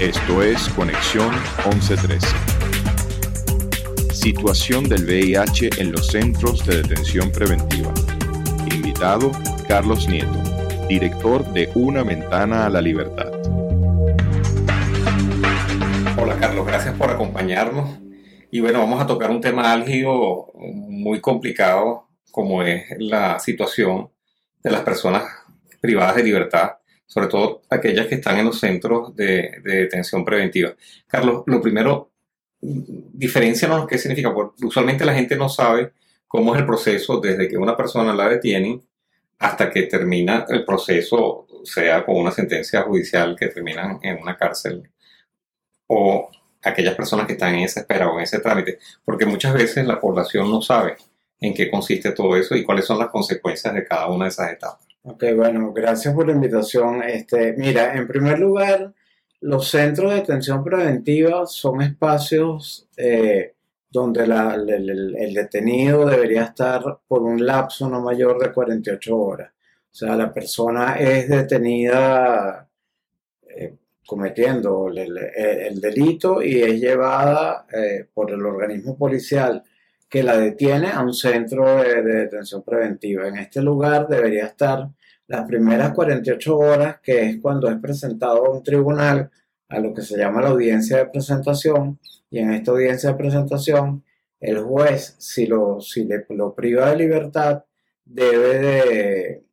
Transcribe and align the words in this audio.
Esto 0.00 0.42
es 0.42 0.68
Conexión 0.70 1.30
1113. 1.64 2.26
Situación 4.12 4.88
del 4.88 5.04
VIH 5.04 5.70
en 5.78 5.92
los 5.92 6.08
centros 6.08 6.66
de 6.66 6.82
detención 6.82 7.30
preventiva. 7.30 7.94
Invitado, 8.74 9.30
Carlos 9.68 10.08
Nieto, 10.08 10.36
director 10.88 11.44
de 11.52 11.70
Una 11.76 12.02
Ventana 12.02 12.66
a 12.66 12.70
la 12.70 12.80
Libertad. 12.80 13.30
Hola 16.18 16.38
Carlos, 16.40 16.66
gracias 16.66 16.96
por 16.96 17.10
acompañarnos. 17.10 18.00
Y 18.50 18.58
bueno, 18.58 18.80
vamos 18.80 19.00
a 19.00 19.06
tocar 19.06 19.30
un 19.30 19.40
tema 19.40 19.72
álgido 19.72 20.50
muy 20.56 21.20
complicado 21.20 22.08
como 22.32 22.64
es 22.64 22.84
la 22.98 23.38
situación 23.38 24.10
de 24.60 24.72
las 24.72 24.80
personas 24.80 25.22
privadas 25.80 26.16
de 26.16 26.24
libertad, 26.24 26.78
sobre 27.06 27.28
todo 27.28 27.62
aquellas 27.70 28.06
que 28.06 28.16
están 28.16 28.38
en 28.38 28.46
los 28.46 28.58
centros 28.58 29.14
de, 29.14 29.60
detención 29.62 30.24
preventiva. 30.24 30.74
Carlos, 31.06 31.44
lo 31.46 31.60
primero, 31.60 32.10
diferencianos 32.60 33.86
qué 33.86 33.98
significa, 33.98 34.32
porque 34.32 34.64
usualmente 34.66 35.04
la 35.04 35.14
gente 35.14 35.36
no 35.36 35.48
sabe 35.48 35.92
cómo 36.26 36.54
es 36.54 36.60
el 36.60 36.66
proceso 36.66 37.20
desde 37.20 37.48
que 37.48 37.56
una 37.56 37.76
persona 37.76 38.14
la 38.14 38.28
detienen 38.28 38.82
hasta 39.38 39.70
que 39.70 39.82
termina 39.82 40.46
el 40.48 40.64
proceso, 40.64 41.46
sea 41.64 42.04
con 42.04 42.16
una 42.16 42.30
sentencia 42.30 42.82
judicial 42.82 43.36
que 43.38 43.48
termina 43.48 43.98
en 44.02 44.20
una 44.20 44.36
cárcel 44.36 44.90
o 45.86 46.30
aquellas 46.62 46.94
personas 46.94 47.26
que 47.26 47.34
están 47.34 47.54
en 47.54 47.64
esa 47.64 47.80
espera 47.80 48.08
o 48.08 48.16
en 48.16 48.22
ese 48.22 48.40
trámite, 48.40 48.78
porque 49.04 49.26
muchas 49.26 49.52
veces 49.52 49.86
la 49.86 50.00
población 50.00 50.50
no 50.50 50.62
sabe 50.62 50.96
en 51.40 51.54
qué 51.54 51.70
consiste 51.70 52.12
todo 52.12 52.36
eso 52.36 52.54
y 52.54 52.64
cuáles 52.64 52.86
son 52.86 52.98
las 52.98 53.08
consecuencias 53.08 53.74
de 53.74 53.84
cada 53.84 54.08
una 54.08 54.24
de 54.24 54.30
esas 54.30 54.52
etapas. 54.52 54.93
Ok, 55.06 55.22
bueno, 55.36 55.70
gracias 55.74 56.14
por 56.14 56.26
la 56.26 56.32
invitación. 56.32 57.02
Este, 57.02 57.52
mira, 57.58 57.94
en 57.94 58.08
primer 58.08 58.38
lugar, 58.38 58.94
los 59.40 59.68
centros 59.68 60.10
de 60.10 60.20
detención 60.20 60.64
preventiva 60.64 61.44
son 61.46 61.82
espacios 61.82 62.88
eh, 62.96 63.54
donde 63.90 64.24
el, 64.24 65.34
detenido 65.34 66.06
debería 66.06 66.44
estar 66.44 66.82
por 67.06 67.22
un 67.22 67.44
lapso 67.44 67.86
no 67.90 68.00
mayor 68.00 68.38
de 68.38 68.50
48 68.50 69.16
horas. 69.18 69.52
O 69.92 69.94
sea, 69.94 70.16
la 70.16 70.32
persona 70.32 70.94
es 70.94 71.28
detenida 71.28 72.66
eh, 73.46 73.74
cometiendo 74.06 74.88
el, 74.88 75.80
delito 75.82 76.42
y 76.42 76.62
es 76.62 76.80
llevada 76.80 77.66
eh, 77.70 78.06
por 78.14 78.30
el 78.30 78.44
organismo 78.46 78.96
policial 78.96 79.62
que 80.08 80.22
la 80.22 80.38
detiene 80.38 80.90
a 80.90 81.02
un 81.02 81.12
centro 81.12 81.82
de, 81.82 82.02
detención 82.02 82.62
preventiva. 82.62 83.28
En 83.28 83.36
este 83.36 83.60
lugar 83.60 84.06
debería 84.08 84.46
estar 84.46 84.88
las 85.26 85.46
primeras 85.46 85.92
48 85.92 86.56
horas, 86.56 86.96
que 87.02 87.28
es 87.28 87.36
cuando 87.40 87.68
es 87.68 87.78
presentado 87.78 88.46
a 88.46 88.50
un 88.50 88.62
tribunal 88.62 89.30
a 89.68 89.78
lo 89.78 89.94
que 89.94 90.02
se 90.02 90.16
llama 90.16 90.42
la 90.42 90.50
audiencia 90.50 90.98
de 90.98 91.06
presentación, 91.06 91.98
y 92.30 92.38
en 92.38 92.52
esta 92.52 92.72
audiencia 92.72 93.10
de 93.10 93.16
presentación, 93.16 94.04
el 94.40 94.60
juez, 94.60 95.16
si 95.18 95.46
lo, 95.46 95.80
si 95.80 96.08
lo 96.30 96.54
priva 96.54 96.90
de 96.90 96.96
libertad, 96.96 97.64
debe 98.04 98.58
de 98.58 99.44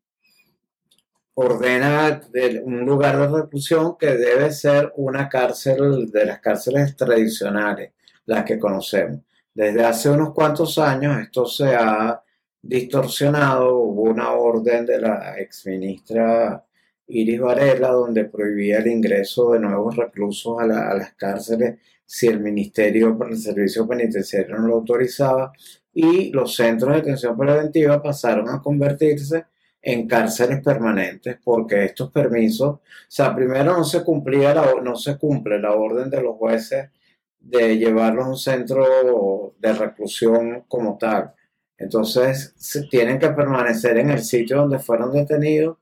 ordena 1.34 2.22
un 2.64 2.86
lugar 2.86 3.18
de 3.18 3.28
reclusión 3.28 3.98
que 3.98 4.08
debe 4.08 4.52
ser 4.52 4.92
una 4.98 5.30
cárcel 5.30 6.12
de 6.12 6.26
las 6.26 6.40
cárceles 6.40 6.96
tradicionales, 6.96 7.94
las 8.26 8.44
que 8.44 8.60
conocemos. 8.60 9.22
Desde 9.54 9.84
hace 9.84 10.10
unos 10.10 10.34
cuantos 10.34 10.78
años 10.78 11.20
esto 11.20 11.46
se 11.46 11.76
ha 11.76 12.22
distorsionado. 12.62 13.78
Hubo 13.78 14.04
una 14.04 14.32
orden 14.34 14.86
de 14.86 15.00
la 15.02 15.38
exministra 15.40 16.64
Iris 17.08 17.40
Varela 17.40 17.90
donde 17.90 18.26
prohibía 18.26 18.80
el 18.80 18.88
ingreso 18.88 19.52
de 19.52 19.60
nuevos 19.60 19.96
reclusos 19.96 20.60
a, 20.60 20.66
las 20.66 21.14
cárceles 21.16 21.80
si 22.06 22.28
el 22.28 22.40
Ministerio 22.40 23.18
para 23.18 23.32
el 23.32 23.38
Servicio 23.38 23.88
Penitenciario 23.88 24.58
no 24.58 24.68
lo 24.68 24.76
autorizaba 24.76 25.52
y 25.94 26.32
los 26.32 26.56
centros 26.56 26.92
de 26.92 26.98
detención 26.98 27.38
preventiva 27.38 28.02
pasaron 28.02 28.50
a 28.50 28.62
convertirse 28.62 29.46
en 29.82 30.08
cárceles 30.08 30.62
permanentes 30.62 31.38
porque 31.44 31.86
estos 31.86 32.12
permisos, 32.12 32.70
o 32.70 32.82
sea, 33.08 33.36
primero 33.36 33.78
no 33.78 33.84
se 33.84 34.04
cumplía 34.04 34.54
no 34.82 34.96
se 34.96 35.18
cumple 35.18 35.60
la 35.60 35.74
orden 35.74 36.10
de 36.10 36.22
los 36.22 36.36
jueces 36.38 36.90
de 37.40 37.78
llevarlos 37.78 38.26
a 38.26 38.30
un 38.30 38.38
centro 38.38 39.56
de 39.60 39.74
reclusión 39.74 40.66
como 40.68 40.98
tal. 40.98 41.34
Entonces, 41.82 42.54
se 42.58 42.84
tienen 42.84 43.18
que 43.18 43.30
permanecer 43.30 43.98
en 43.98 44.12
el 44.12 44.24
sitio 44.24 44.58
donde 44.58 44.80
fueron 44.80 45.12
detenidos 45.12 45.78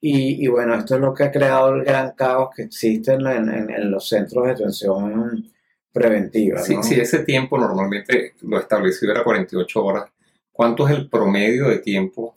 y, 0.00 0.46
bueno, 0.46 0.74
esto 0.74 0.96
es 0.96 1.00
lo 1.00 1.14
que 1.14 1.24
ha 1.24 1.32
creado 1.32 1.74
el 1.74 1.84
gran 1.84 2.12
caos 2.12 2.50
que 2.54 2.62
existe 2.62 3.14
en, 3.14 3.90
los 3.90 4.08
centros 4.08 4.44
de 4.44 4.50
detención 4.50 5.50
preventiva. 5.92 6.60
Sí, 6.60 6.76
si 6.82 7.00
ese 7.00 7.20
tiempo 7.20 7.58
normalmente 7.58 8.34
lo 8.42 8.58
establecido 8.58 9.12
era 9.12 9.24
48 9.24 9.84
horas, 9.84 10.04
¿cuánto 10.52 10.86
es 10.86 10.94
el 10.94 11.08
promedio 11.08 11.68
de 11.68 11.78
tiempo 11.78 12.36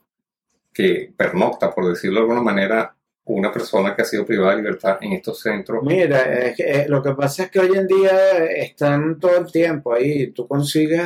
que 0.74 1.14
pernocta, 1.16 1.74
por 1.74 1.90
decirlo 1.90 2.22
de 2.22 2.22
alguna 2.22 2.42
manera, 2.42 2.96
una 3.26 3.52
persona 3.52 3.96
que 3.96 4.02
ha 4.02 4.06
sido 4.06 4.26
privada 4.26 4.52
de 4.52 4.62
libertad 4.64 4.98
en 5.02 5.14
estos 5.14 5.40
centros? 5.40 5.84
Mira, 5.84 6.24
eh, 6.48 6.86
lo 6.88 7.04
que 7.04 7.14
pasa 7.14 7.44
es 7.44 7.52
que 7.52 7.60
hoy 7.60 7.78
en 7.78 7.86
día 7.86 8.46
están 8.46 9.20
todo 9.20 9.38
el 9.38 9.52
tiempo 9.52 9.94
ahí. 9.94 10.32
Tú 10.32 10.48
consigues 10.48 11.02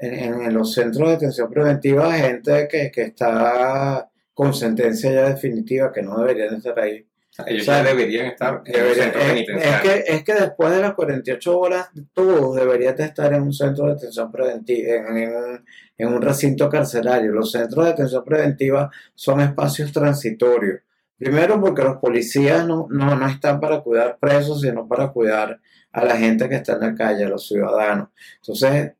en, 0.00 0.52
los 0.54 0.72
centros 0.74 1.08
de 1.08 1.14
detención 1.14 1.50
preventiva 1.50 2.12
gente 2.14 2.68
que, 2.68 2.90
está 3.02 4.08
con 4.34 4.54
sentencia 4.54 5.12
ya 5.12 5.28
definitiva 5.30 5.92
que 5.92 6.02
no 6.02 6.18
deberían 6.20 6.54
estar 6.54 6.78
ahí. 6.78 7.04
Ellos 7.46 7.66
ya 7.66 7.84
deberían 7.84 8.26
estar 8.26 8.62
en 8.64 8.86
un 8.86 8.94
centro 8.94 9.20
es, 9.20 9.48
es, 9.48 9.80
que, 9.80 10.04
es 10.08 10.24
que 10.24 10.34
después 10.34 10.72
de 10.72 10.80
las 10.80 10.94
48 10.94 11.58
horas, 11.58 11.88
tú 12.12 12.52
deberías 12.54 12.98
estar 12.98 13.32
en 13.32 13.42
un 13.42 13.52
centro 13.52 13.86
de 13.86 13.94
detención 13.94 14.32
preventiva, 14.32 14.94
en, 14.94 15.36
un, 15.36 15.64
en 15.98 16.08
un 16.08 16.20
recinto 16.20 16.68
carcelario. 16.68 17.32
Los 17.32 17.52
centros 17.52 17.84
de 17.84 17.90
detención 17.92 18.24
preventiva 18.24 18.90
son 19.14 19.40
espacios 19.40 19.92
transitorios 19.92 20.80
Primero 21.18 21.60
porque 21.60 21.82
los 21.82 21.96
policías 21.96 22.64
no, 22.64 22.86
no, 22.88 23.26
están 23.26 23.58
para 23.58 23.80
cuidar 23.80 24.18
presos, 24.20 24.60
sino 24.60 24.86
para 24.86 25.08
cuidar 25.08 25.60
a 25.90 26.04
la 26.04 26.16
gente 26.16 26.48
que 26.48 26.54
está 26.54 26.74
en 26.74 26.80
la 26.80 26.94
calle, 26.94 27.24
a 27.24 27.28
los 27.28 27.48
ciudadanos. 27.48 28.10
Entonces, 28.36 28.92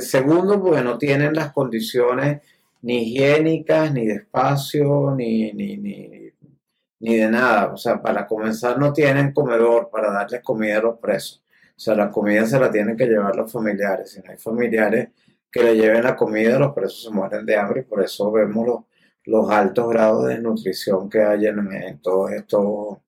segundo, 0.00 0.62
porque 0.62 0.82
no 0.82 0.98
tienen 0.98 1.34
las 1.34 1.52
condiciones 1.52 2.42
ni 2.82 3.02
higiénicas, 3.02 3.92
ni 3.92 4.06
de 4.06 4.14
espacio, 4.14 5.14
ni, 5.16 5.52
ni, 5.52 5.76
ni, 5.78 7.16
de 7.16 7.28
nada. 7.28 7.72
O 7.72 7.76
sea, 7.76 8.00
para 8.02 8.26
comenzar 8.26 8.78
no 8.78 8.92
tienen 8.92 9.32
comedor 9.32 9.90
para 9.90 10.12
darles 10.12 10.42
comida 10.42 10.78
a 10.78 10.82
los 10.82 10.98
presos. 10.98 11.42
O 11.76 11.80
sea, 11.80 11.94
la 11.94 12.10
comida 12.10 12.46
se 12.46 12.58
la 12.58 12.70
tienen 12.70 12.96
que 12.96 13.06
llevar 13.06 13.36
los 13.36 13.50
familiares. 13.50 14.10
Si 14.12 14.20
no 14.20 14.30
hay 14.30 14.38
familiares 14.38 15.08
que 15.50 15.62
le 15.62 15.76
lleven 15.76 16.04
la 16.04 16.16
comida, 16.16 16.58
los 16.58 16.74
presos 16.74 17.04
se 17.04 17.10
mueren 17.10 17.44
de 17.46 17.56
hambre 17.56 17.80
y 17.80 17.84
por 17.84 18.02
eso 18.02 18.30
vemos 18.32 18.66
los 18.66 18.80
los 19.24 19.50
altos 19.50 19.88
grados 19.88 20.26
de 20.26 20.38
nutrición 20.38 21.08
que 21.08 21.22
hay 21.22 21.46
en, 21.46 21.98
todos 22.00 22.32
estos 22.32 22.98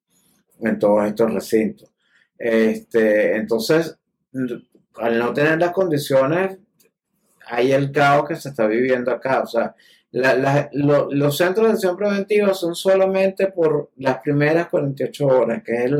en 0.61 0.79
todos 0.79 1.07
estos 1.07 1.35
recintos. 1.35 1.91
Este, 2.39 3.37
entonces, 3.37 3.99
al 4.97 5.19
no 5.19 5.33
tener 5.33 5.59
las 5.59 5.73
condiciones, 5.73 6.59
hay 7.47 7.73
el 7.73 7.93
caos 7.93 8.29
que 8.29 8.37
se 8.37 8.51
está 8.51 8.67
viviendo 8.67 9.11
acá. 9.11 9.43
O 9.43 9.47
sea, 9.47 9.75
los 10.13 11.37
centros 11.37 11.67
de 11.67 11.73
atención 11.73 11.97
preventiva 11.97 12.55
son 12.55 12.75
solamente 12.75 13.49
por 13.49 13.91
las 13.97 14.19
primeras 14.19 14.69
48 14.69 15.27
horas, 15.27 15.63
que 15.65 15.85
es 15.85 15.93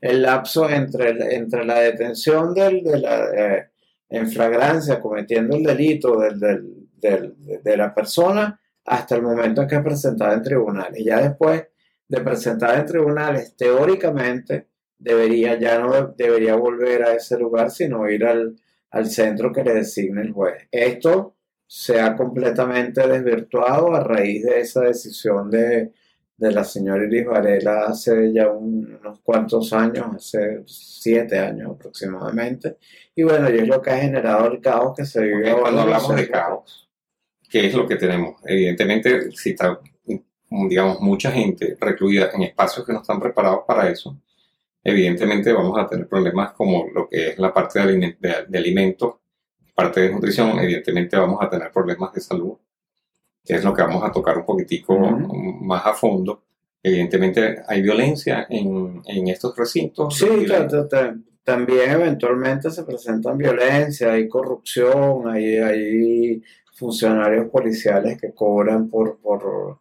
el, 0.00 0.22
lapso 0.22 0.68
entre, 0.68 1.34
entre 1.34 1.64
la 1.64 1.80
detención 1.80 2.54
de 2.54 2.82
la 2.98 3.24
eh, 3.34 3.68
en 4.10 4.30
flagrancia, 4.30 5.00
cometiendo 5.00 5.56
el 5.56 5.62
delito 5.62 6.20
del, 6.20 6.88
de 7.00 7.76
la 7.76 7.94
persona, 7.94 8.60
hasta 8.84 9.16
el 9.16 9.22
momento 9.22 9.62
en 9.62 9.68
que 9.68 9.76
es 9.76 9.82
presentada 9.82 10.34
en 10.34 10.42
tribunales. 10.42 11.02
Ya 11.02 11.20
después 11.20 11.66
de 12.08 12.20
presentar 12.20 12.78
en 12.78 12.84
tribunales, 12.84 13.56
teóricamente 13.56 14.68
debería 15.02 15.58
ya 15.58 15.78
no 15.78 16.14
debería 16.16 16.54
volver 16.54 17.02
a 17.02 17.14
ese 17.14 17.38
lugar, 17.38 17.70
sino 17.70 18.08
ir 18.08 18.24
al, 18.24 18.56
centro 19.06 19.52
que 19.52 19.64
le 19.64 19.74
designe 19.74 20.22
el 20.22 20.32
juez. 20.32 20.68
Esto 20.70 21.36
se 21.66 22.00
ha 22.00 22.14
completamente 22.14 23.06
desvirtuado 23.06 23.94
a 23.94 24.04
raíz 24.04 24.44
de 24.44 24.60
esa 24.60 24.82
decisión 24.82 25.50
de, 25.50 25.92
la 26.36 26.64
señora 26.64 27.04
Iris 27.04 27.24
Varela 27.24 27.84
hace 27.86 28.32
ya 28.32 28.50
unos 28.50 29.20
cuantos 29.20 29.72
años, 29.72 30.06
hace 30.16 30.62
siete 30.66 31.38
años 31.38 31.70
aproximadamente. 31.76 32.78
Y 33.14 33.22
bueno, 33.22 33.48
y 33.48 33.58
es 33.58 33.68
lo 33.68 33.80
que 33.80 33.90
ha 33.90 33.98
generado 33.98 34.48
el 34.48 34.60
caos 34.60 34.94
que 34.96 35.04
se 35.04 35.22
vive 35.22 35.54
Cuando 35.54 35.82
hablamos 35.82 36.16
de 36.16 36.28
caos, 36.28 36.90
¿qué 37.48 37.66
es 37.66 37.74
lo 37.74 37.86
que 37.86 37.96
tenemos? 37.96 38.40
Evidentemente, 38.44 39.30
si 39.32 39.50
está, 39.50 39.78
digamos, 40.50 41.00
mucha 41.00 41.30
gente 41.30 41.76
recluida 41.80 42.30
en 42.34 42.42
espacios 42.42 42.84
que 42.84 42.92
no 42.92 43.02
están 43.02 43.20
preparados 43.20 43.60
para 43.66 43.88
eso, 43.88 44.16
evidentemente 44.82 45.52
vamos 45.52 45.78
a 45.78 45.86
tener 45.86 46.08
problemas 46.08 46.52
como 46.52 46.86
lo 46.92 47.08
que 47.08 47.30
es 47.30 47.38
la 47.38 47.52
parte 47.52 47.80
de, 47.80 48.58
alimentos, 48.58 49.14
parte 49.74 50.00
de 50.00 50.10
nutrición, 50.10 50.58
evidentemente 50.58 51.16
vamos 51.16 51.38
a 51.40 51.48
tener 51.48 51.70
problemas 51.70 52.12
de 52.12 52.20
salud, 52.20 52.54
que 53.44 53.54
es 53.54 53.64
lo 53.64 53.74
que 53.74 53.82
vamos 53.82 54.04
a 54.04 54.12
tocar 54.12 54.38
un 54.38 54.44
poquitico 54.44 54.98
más 54.98 55.86
a 55.86 55.94
fondo. 55.94 56.44
Evidentemente 56.82 57.62
hay 57.66 57.80
violencia 57.80 58.46
en, 58.50 59.02
en 59.06 59.28
estos 59.28 59.56
recintos. 59.56 60.16
Sí, 60.18 60.26
claro, 60.44 60.88
también 61.44 61.90
eventualmente 61.90 62.70
se 62.70 62.84
presentan 62.84 63.36
violencia, 63.36 64.12
hay 64.12 64.28
corrupción, 64.28 65.28
hay, 65.28 65.56
hay 65.56 66.42
funcionarios 66.72 67.48
policiales 67.50 68.20
que 68.20 68.32
cobran 68.32 68.88
por, 68.88 69.18
por, 69.18 69.78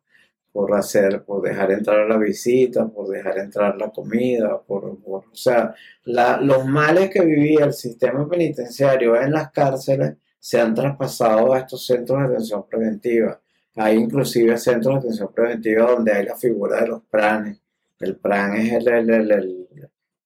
por 0.52 0.76
hacer, 0.76 1.24
por 1.24 1.42
dejar 1.42 1.72
entrar 1.72 2.08
la 2.08 2.18
visita, 2.18 2.88
por 2.88 3.08
dejar 3.08 3.38
entrar 3.40 3.78
la 3.78 3.90
comida, 3.90 4.60
por, 4.62 4.98
o 5.06 5.24
sea, 5.34 5.74
los 6.04 6.66
males 6.66 7.10
que 7.10 7.22
vivía 7.22 7.66
el 7.66 7.74
sistema 7.74 8.28
penitenciario 8.28 9.20
en 9.20 9.32
las 9.32 9.52
cárceles 9.52 10.18
se 10.40 10.60
han 10.60 10.74
traspasado 10.74 11.54
a 11.54 11.60
estos 11.60 11.86
centros 11.86 12.20
de 12.20 12.26
atención 12.26 12.66
preventiva. 12.68 13.40
Hay 13.76 13.98
inclusive 13.98 14.58
centros 14.58 14.96
de 14.96 15.00
atención 15.00 15.32
preventiva 15.34 15.92
donde 15.92 16.12
hay 16.12 16.26
la 16.26 16.36
figura 16.36 16.82
de 16.82 16.88
los 16.88 17.04
pranes. 17.04 17.60
El 18.00 18.18
pran 18.18 18.56
es 18.56 18.74
el, 18.74 19.10
el, 19.10 19.68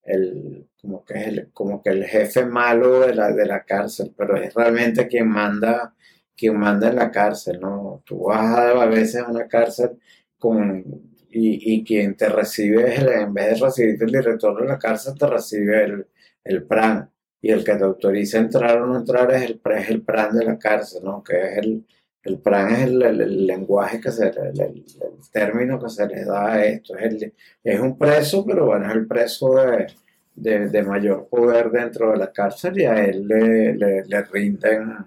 el, 0.03 0.67
como, 0.81 1.03
que 1.03 1.13
es 1.15 1.27
el, 1.27 1.51
como 1.51 1.83
que 1.83 1.89
el 1.89 2.05
jefe 2.05 2.45
malo 2.45 3.01
de 3.01 3.13
la, 3.13 3.31
de 3.31 3.45
la 3.45 3.63
cárcel, 3.63 4.13
pero 4.17 4.37
es 4.37 4.53
realmente 4.53 5.07
quien 5.07 5.27
manda 5.27 5.93
quien 6.35 6.57
manda 6.57 6.89
en 6.89 6.95
la 6.97 7.11
cárcel, 7.11 7.59
¿no? 7.59 8.03
Tú 8.05 8.25
vas 8.25 8.57
a, 8.57 8.85
veces 8.85 9.21
a 9.21 9.29
una 9.29 9.47
cárcel 9.47 9.91
con, 10.37 10.83
y, 11.29 11.73
y, 11.75 11.83
quien 11.83 12.15
te 12.15 12.29
recibe, 12.29 12.95
en 12.95 13.33
vez 13.33 13.59
de 13.59 13.65
recibirte 13.65 14.05
el 14.05 14.11
director 14.11 14.61
de 14.61 14.67
la 14.67 14.79
cárcel, 14.79 15.15
te 15.17 15.27
recibe 15.27 15.83
el, 15.83 16.07
el 16.43 16.63
PRAN. 16.63 17.09
Y 17.41 17.51
el 17.51 17.63
que 17.63 17.75
te 17.75 17.83
autoriza 17.83 18.37
a 18.39 18.41
entrar 18.41 18.81
o 18.81 18.87
no 18.87 18.97
entrar 18.97 19.31
es 19.31 19.43
el, 19.43 19.61
es 19.77 19.89
el 19.89 20.01
PRAN 20.01 20.35
de 20.37 20.45
la 20.45 20.57
cárcel, 20.57 21.03
¿no? 21.03 21.23
Que 21.23 21.37
es 21.37 21.57
el, 21.59 21.85
el 22.23 22.39
PRAN 22.39 22.73
es 22.73 22.79
el, 22.83 23.01
el, 23.03 23.47
lenguaje 23.47 23.99
que 24.01 24.11
se, 24.11 24.29
el, 24.29 24.59
el, 24.61 24.85
término 25.31 25.79
que 25.79 25.89
se 25.89 26.07
le 26.07 26.25
da 26.25 26.53
a 26.53 26.65
esto. 26.65 26.97
Es, 26.97 27.03
el, 27.13 27.33
es 27.63 27.79
un 27.79 27.97
preso, 27.97 28.45
pero 28.45 28.65
bueno, 28.67 28.87
es 28.87 28.95
el 28.95 29.07
preso 29.07 29.55
de, 29.55 29.87
de, 30.35 30.69
de, 30.69 30.83
mayor 30.83 31.27
poder 31.29 31.69
dentro 31.71 32.11
de 32.11 32.17
la 32.17 32.31
cárcel 32.31 32.79
y 32.79 32.85
a 32.85 33.05
él 33.05 33.27
le, 33.27 33.75
le, 33.75 34.05
le 34.05 34.21
rinden 34.23 35.05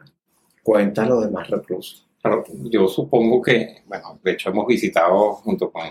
cuenta 0.69 1.06
los 1.06 1.25
demás 1.25 1.49
reclusos. 1.49 2.06
Claro, 2.20 2.44
yo 2.65 2.87
supongo 2.88 3.41
que, 3.41 3.85
bueno, 3.87 4.20
de 4.23 4.32
hecho 4.32 4.50
hemos 4.50 4.67
visitado 4.67 5.32
junto 5.37 5.73
con 5.73 5.82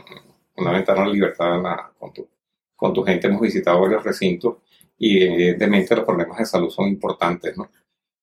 una 0.57 0.71
ventana 0.71 1.03
de 1.03 1.13
libertad 1.13 1.59
con, 1.97 2.13
tu, 2.13 2.27
con 2.75 2.93
tu 2.93 3.01
gente, 3.01 3.25
hemos 3.25 3.41
visitado 3.41 3.81
varios 3.81 4.03
recintos 4.03 4.57
y 4.99 5.23
evidentemente 5.23 5.95
los 5.95 6.05
problemas 6.05 6.37
de 6.37 6.45
salud 6.45 6.69
son 6.69 6.89
importantes, 6.89 7.57
¿no? 7.57 7.71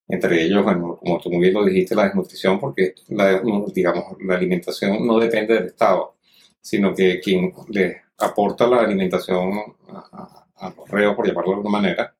Entre 0.06 0.44
ellos, 0.44 0.62
bueno, 0.62 0.96
como 0.96 1.18
tú 1.18 1.28
muy 1.28 1.40
bien 1.40 1.54
lo 1.54 1.64
dijiste, 1.64 1.96
la 1.96 2.04
desnutrición, 2.04 2.60
porque 2.60 2.94
la, 3.08 3.42
digamos, 3.74 4.04
la 4.20 4.36
alimentación 4.36 5.04
no 5.04 5.18
depende 5.18 5.54
del 5.54 5.66
Estado, 5.66 6.14
sino 6.60 6.94
que 6.94 7.18
quien 7.18 7.52
le 7.70 8.02
aporta 8.18 8.68
la 8.68 8.82
alimentación 8.82 9.74
a, 9.88 10.46
a 10.54 10.70
los 10.76 10.88
reos, 10.88 11.16
por 11.16 11.26
llamarlo 11.26 11.50
de 11.50 11.56
alguna 11.56 11.78
manera, 11.80 12.14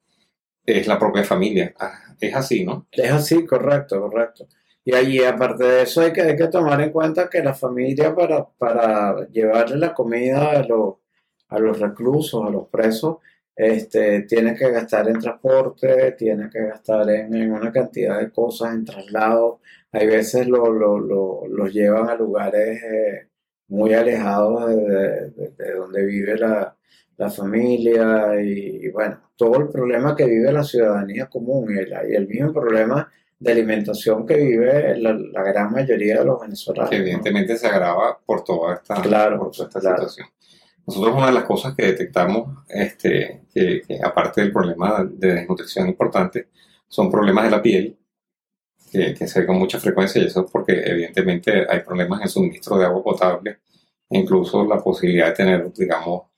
es 0.67 0.89
la 0.89 0.99
propia 0.99 1.23
familia. 1.23 1.73
Es 2.21 2.35
así, 2.35 2.65
¿no? 2.65 2.87
Es 2.93 3.11
así, 3.11 3.45
correcto, 3.47 4.01
correcto. 4.01 4.47
Y 4.85 4.95
allí, 4.95 5.23
aparte 5.23 5.65
de 5.65 5.83
eso, 5.83 6.03
hay 6.03 6.13
que, 6.13 6.23
hay 6.23 6.37
que 6.37 6.49
tomar 6.49 6.81
en 6.81 6.91
cuenta 6.91 7.29
que 7.31 7.43
la 7.43 7.55
familia, 7.55 8.15
para, 8.15 8.47
para 8.47 9.27
llevarle 9.29 9.79
la 9.79 9.95
comida 9.95 10.51
a 10.51 10.63
los, 10.63 10.97
a 11.49 11.59
los 11.59 11.81
reclusos, 11.81 12.45
a 12.47 12.51
los 12.51 12.69
presos, 12.69 13.19
este, 13.57 14.23
tiene 14.23 14.55
que 14.57 14.71
gastar 14.71 15.09
en 15.09 15.19
transporte, 15.21 16.13
tiene 16.13 16.51
que 16.51 16.61
gastar 16.67 17.09
en, 17.11 17.53
una 17.53 17.73
cantidad 17.73 18.19
de 18.21 18.31
cosas, 18.31 18.75
en 18.75 18.85
traslado. 18.85 19.61
Hay 19.93 20.07
veces 20.07 20.47
los 20.49 20.69
lo, 20.69 21.67
llevan 21.69 22.09
a 22.09 22.17
lugares 22.17 22.83
eh, 22.83 23.29
muy 23.69 23.95
alejados 23.95 24.69
de, 24.69 25.73
donde 25.77 26.05
vive 26.05 26.37
la, 26.37 26.77
la 27.17 27.31
familia 27.31 28.41
y, 28.41 28.89
bueno, 28.91 29.21
todo 29.37 29.61
el 29.61 29.69
problema 29.69 30.17
que 30.17 30.27
vive 30.27 30.53
la 30.53 30.65
ciudadanía 30.65 31.27
común 31.27 31.75
y 31.75 31.79
el, 31.79 31.95
y 32.11 32.15
el 32.15 32.27
mismo 32.27 32.53
problema 32.53 33.11
de 33.39 33.53
alimentación 33.53 34.27
que 34.27 34.37
vive 34.37 34.97
la, 34.99 35.43
gran 35.43 35.73
mayoría 35.73 36.21
de 36.21 36.25
los 36.25 36.41
venezolanos. 36.41 36.91
Que 36.91 36.97
evidentemente 36.97 37.57
se 37.57 37.67
agrava 37.67 38.19
por 38.25 38.43
toda 38.43 38.75
esta, 38.75 38.95
por 39.37 39.51
esta 39.51 39.81
situación. 39.81 40.29
Nosotros 40.87 41.15
una 41.17 41.27
de 41.27 41.33
las 41.33 41.45
cosas 41.45 41.75
que 41.75 41.87
detectamos, 41.87 42.59
este, 42.69 43.43
que, 43.53 43.83
aparte 44.03 44.43
del 44.43 44.53
problema 44.53 45.05
de 45.11 45.35
desnutrición 45.35 45.89
importante, 45.89 46.49
son 46.89 47.11
problemas 47.11 47.45
de 47.45 47.51
la 47.51 47.63
piel, 47.63 47.97
que, 48.93 49.15
que 49.15 49.27
se 49.27 49.41
ve 49.41 49.47
con 49.47 49.59
mucha 49.59 49.81
frecuencia 49.81 50.23
y 50.23 50.27
eso 50.27 50.45
es 50.45 50.51
porque 50.51 50.83
evidentemente 50.85 51.67
hay 51.69 51.81
problemas 51.81 52.21
en 52.21 52.25
el 52.25 52.31
suministro 52.31 52.79
de 52.79 52.85
agua 52.85 53.03
potable, 53.03 53.59
e 54.11 54.19
incluso 54.19 54.65
la 54.65 54.79
posibilidad 54.79 55.29
de 55.29 55.33
tener, 55.33 55.73
digamos, 55.73 56.34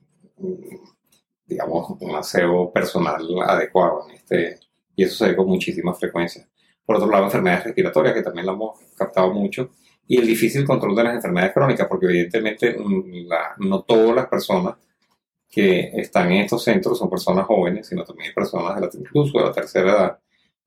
digamos, 1.47 1.97
un 2.00 2.17
aseo 2.17 2.73
personal 2.73 3.25
adecuado. 3.47 4.06
Este, 4.12 4.59
y 4.94 5.05
eso 5.05 5.17
se 5.17 5.31
ve 5.31 5.37
con 5.37 5.47
muchísima 5.47 5.94
frecuencia. 5.94 6.49
Por 6.85 6.97
otro 6.97 7.11
lado, 7.11 7.25
enfermedades 7.25 7.65
respiratorias, 7.65 8.15
que 8.15 8.23
también 8.23 8.47
la 8.47 8.53
hemos 8.53 8.79
captado 8.97 9.33
mucho, 9.33 9.71
y 10.06 10.19
el 10.19 10.27
difícil 10.27 10.65
control 10.65 10.94
de 10.94 11.05
las 11.05 11.15
enfermedades 11.17 11.53
crónicas, 11.53 11.88
porque 11.88 12.06
evidentemente 12.06 12.77
mm, 12.79 13.29
no 13.59 13.83
todas 13.83 14.15
las 14.15 14.27
personas 14.27 14.77
que 15.49 15.91
están 15.94 16.31
en 16.33 16.43
estos 16.43 16.62
centros 16.62 16.99
son 16.99 17.11
personas 17.11 17.47
jóvenes, 17.47 17.88
sino 17.88 18.05
también 18.05 18.33
personas 18.35 18.75
de 18.77 18.81
la, 18.83 18.91
incluso 18.93 19.38
de 19.38 19.44
la 19.44 19.53
tercera 19.53 19.91
edad, 19.91 20.19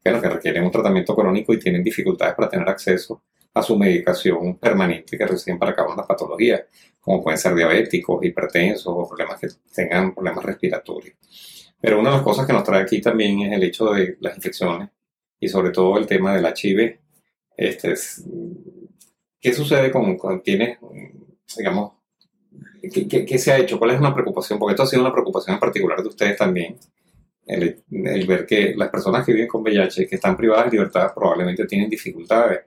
pero 0.01 0.21
que 0.21 0.29
requieren 0.29 0.63
un 0.63 0.71
tratamiento 0.71 1.15
crónico 1.15 1.53
y 1.53 1.59
tienen 1.59 1.83
dificultades 1.83 2.35
para 2.35 2.49
tener 2.49 2.67
acceso 2.67 3.21
a 3.53 3.61
su 3.61 3.77
medicación 3.77 4.57
permanente 4.57 5.17
que 5.17 5.25
reciben 5.25 5.59
para 5.59 5.71
acabar 5.71 5.97
las 5.97 6.05
patologías, 6.05 6.61
como 7.09 7.23
pueden 7.23 7.39
ser 7.39 7.55
diabéticos, 7.55 8.23
hipertensos 8.23 8.93
o 8.95 9.07
problemas 9.07 9.39
que 9.39 9.47
tengan 9.73 10.13
problemas 10.13 10.45
respiratorios. 10.45 11.15
Pero 11.81 11.99
una 11.99 12.11
de 12.11 12.17
las 12.17 12.23
cosas 12.23 12.45
que 12.45 12.53
nos 12.53 12.63
trae 12.63 12.83
aquí 12.83 13.01
también 13.01 13.39
es 13.41 13.51
el 13.51 13.63
hecho 13.63 13.91
de 13.91 14.17
las 14.19 14.35
infecciones 14.35 14.89
y 15.39 15.47
sobre 15.47 15.71
todo 15.71 15.97
el 15.97 16.05
tema 16.05 16.35
del 16.35 16.45
HIV. 16.45 16.99
Este 17.57 17.95
¿Qué 19.41 19.53
sucede 19.53 19.89
con, 19.89 20.19
cuando 20.19 20.43
tienes, 20.43 20.77
digamos, 21.57 21.93
¿qué, 22.93 23.25
qué, 23.25 23.37
se 23.39 23.53
ha 23.53 23.57
hecho? 23.57 23.79
¿Cuál 23.79 23.89
es 23.89 23.99
una 23.99 24.13
preocupación? 24.13 24.59
Porque 24.59 24.73
esto 24.73 24.83
ha 24.83 24.85
sido 24.85 25.01
una 25.01 25.11
preocupación 25.11 25.55
en 25.55 25.59
particular 25.59 26.03
de 26.03 26.09
ustedes 26.09 26.37
también. 26.37 26.77
El, 27.47 27.81
el 27.89 28.27
ver 28.27 28.45
que 28.45 28.75
las 28.75 28.89
personas 28.89 29.25
que 29.25 29.33
viven 29.33 29.47
con 29.47 29.63
VIH, 29.63 30.07
que 30.07 30.13
están 30.13 30.37
privadas 30.37 30.65
de 30.65 30.77
libertad, 30.77 31.11
probablemente 31.15 31.65
tienen 31.65 31.89
dificultades 31.89 32.59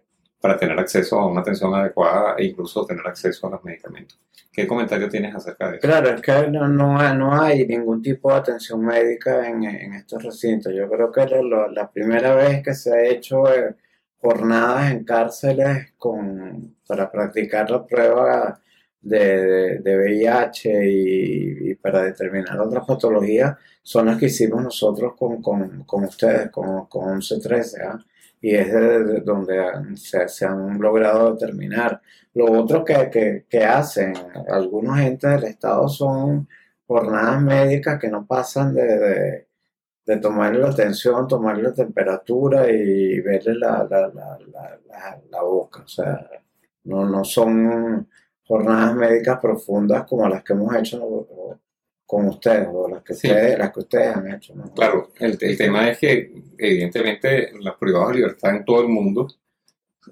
para 0.42 0.56
tener 0.56 0.76
acceso 0.76 1.20
a 1.20 1.26
una 1.28 1.40
atención 1.40 1.72
adecuada 1.72 2.34
e 2.36 2.46
incluso 2.46 2.84
tener 2.84 3.06
acceso 3.06 3.46
a 3.46 3.50
los 3.50 3.62
medicamentos. 3.62 4.18
¿Qué 4.52 4.66
comentario 4.66 5.08
tienes 5.08 5.32
acerca 5.36 5.70
de 5.70 5.76
eso? 5.76 5.86
Claro, 5.86 6.10
es 6.10 6.20
que 6.20 6.48
no, 6.50 6.66
no, 6.66 7.40
hay 7.40 7.64
ningún 7.64 8.02
tipo 8.02 8.28
de 8.28 8.38
atención 8.38 8.84
médica 8.84 9.48
en, 9.48 9.62
estos 9.94 10.20
recintos. 10.20 10.74
Yo 10.74 10.90
creo 10.90 11.12
que 11.12 11.26
la, 11.26 11.68
la 11.68 11.88
primera 11.88 12.34
vez 12.34 12.60
que 12.60 12.74
se 12.74 12.92
ha 12.92 13.04
hecho 13.04 13.48
eh, 13.54 13.76
jornadas 14.20 14.90
en 14.90 15.04
cárceles 15.04 15.92
con, 15.96 16.74
para 16.88 17.08
practicar 17.08 17.70
la 17.70 17.86
prueba 17.86 18.60
de, 19.00 19.78
de, 19.78 19.96
VIH 19.96 20.70
y, 20.90 21.74
para 21.76 22.02
determinar 22.02 22.58
otras 22.58 22.84
patologías 22.84 23.56
son 23.80 24.06
las 24.06 24.18
que 24.18 24.26
hicimos 24.26 24.60
nosotros 24.60 25.14
con, 25.16 25.40
con, 25.40 25.84
con 25.84 26.02
ustedes, 26.02 26.50
con, 26.50 26.86
con 26.86 27.12
1113 27.12 27.80
y 28.42 28.56
es 28.56 28.72
de, 28.72 29.20
donde 29.20 29.96
se, 29.96 30.44
han 30.44 30.78
logrado 30.80 31.34
determinar. 31.34 32.02
Lo 32.34 32.50
otro 32.52 32.84
que, 32.84 33.46
que, 33.48 33.64
hacen 33.64 34.14
algunos 34.48 34.98
entes 34.98 35.30
del 35.30 35.44
Estado 35.44 35.88
son 35.88 36.48
jornadas 36.86 37.40
médicas 37.40 38.00
que 38.00 38.08
no 38.08 38.26
pasan 38.26 38.74
de, 38.74 39.46
de, 40.04 40.16
tomarle 40.16 40.58
la 40.58 40.70
atención, 40.70 41.28
tomarle 41.28 41.62
la 41.62 41.72
temperatura 41.72 42.68
y 42.68 43.20
verle 43.20 43.54
la, 43.54 43.86
la, 43.88 44.08
la, 44.08 45.20
la, 45.30 45.42
boca. 45.42 45.82
O 45.84 45.88
sea, 45.88 46.28
no, 46.84 47.08
no 47.08 47.24
son 47.24 48.08
jornadas 48.44 48.96
médicas 48.96 49.38
profundas 49.40 50.04
como 50.04 50.28
las 50.28 50.42
que 50.42 50.52
hemos 50.52 50.74
hecho 50.74 50.98
con 52.12 52.28
ustedes 52.28 52.68
o 52.70 52.86
las 52.90 53.02
que, 53.02 53.14
ustedes, 53.14 53.58
las 53.58 53.72
que 53.72 53.80
ustedes 53.80 54.14
han 54.14 54.34
hecho. 54.34 54.52
Claro, 54.74 55.12
el, 55.18 55.38
el, 55.40 55.56
tema 55.56 55.88
es 55.88 55.96
que 55.96 56.30
evidentemente 56.58 57.52
las 57.58 57.74
privadas 57.76 58.10
de 58.10 58.16
libertad 58.16 58.54
en 58.54 58.66
todo 58.66 58.82
el 58.82 58.88
mundo 58.88 59.28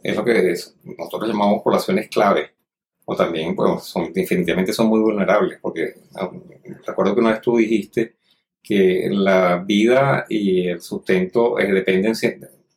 es 0.03 0.17
lo 0.17 0.25
que 0.25 0.55
nosotros 0.97 1.29
llamamos 1.29 1.63
poblaciones 1.63 2.09
clave 2.09 2.53
o 3.05 3.15
también 3.15 3.55
pues, 3.55 3.85
son, 3.85 4.15
definitivamente 4.15 4.73
son 4.73 4.87
muy 4.87 4.99
vulnerables 4.99 5.59
porque 5.61 5.93
ah, 6.15 6.31
recuerdo 6.87 7.15
que 7.15 7.21
una 7.21 7.33
vez 7.33 7.43
tú 7.43 7.59
dijiste 7.59 8.15
que 8.63 9.11
la 9.13 9.59
vida 9.59 10.25
y 10.27 10.69
el 10.69 10.81
sustento 10.81 11.59
eh, 11.59 11.71
dependen 11.71 12.15